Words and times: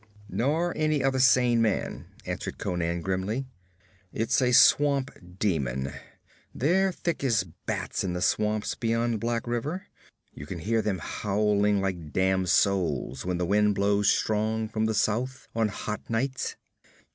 'Nor 0.27 0.73
any 0.75 1.03
other 1.03 1.19
sane 1.19 1.61
man,' 1.61 2.07
answered 2.25 2.57
Conan 2.57 3.01
grimly. 3.01 3.45
'It's 4.11 4.41
a 4.41 4.51
swamp 4.51 5.11
demon 5.37 5.93
they're 6.55 6.91
thick 6.91 7.23
as 7.23 7.43
bats 7.67 8.03
in 8.03 8.13
the 8.13 8.19
swamps 8.23 8.73
beyond 8.73 9.19
Black 9.19 9.45
River. 9.45 9.85
You 10.33 10.47
can 10.47 10.57
hear 10.57 10.81
them 10.81 10.97
howling 10.97 11.81
like 11.81 12.11
damned 12.13 12.49
souls 12.49 13.27
when 13.27 13.37
the 13.37 13.45
wind 13.45 13.75
blows 13.75 14.09
strong 14.09 14.67
from 14.67 14.85
the 14.87 14.95
south 14.95 15.47
on 15.55 15.67
hot 15.67 16.09
nights.' 16.09 16.55